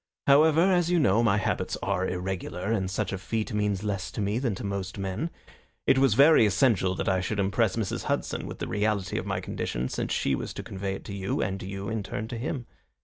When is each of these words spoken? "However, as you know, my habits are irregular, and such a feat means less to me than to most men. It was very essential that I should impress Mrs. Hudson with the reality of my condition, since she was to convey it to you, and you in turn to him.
"However, 0.25 0.61
as 0.61 0.89
you 0.89 0.97
know, 0.97 1.21
my 1.21 1.37
habits 1.37 1.77
are 1.83 2.07
irregular, 2.07 2.71
and 2.71 2.89
such 2.89 3.13
a 3.13 3.19
feat 3.19 3.53
means 3.53 3.83
less 3.83 4.09
to 4.13 4.19
me 4.19 4.39
than 4.39 4.55
to 4.55 4.63
most 4.63 4.97
men. 4.97 5.29
It 5.85 5.99
was 5.99 6.15
very 6.15 6.43
essential 6.47 6.95
that 6.95 7.07
I 7.07 7.21
should 7.21 7.39
impress 7.39 7.75
Mrs. 7.75 8.05
Hudson 8.05 8.47
with 8.47 8.57
the 8.57 8.67
reality 8.67 9.19
of 9.19 9.27
my 9.27 9.39
condition, 9.39 9.89
since 9.89 10.11
she 10.11 10.33
was 10.33 10.55
to 10.55 10.63
convey 10.63 10.95
it 10.95 11.05
to 11.05 11.13
you, 11.13 11.39
and 11.43 11.61
you 11.61 11.87
in 11.87 12.01
turn 12.01 12.27
to 12.29 12.37
him. 12.39 12.65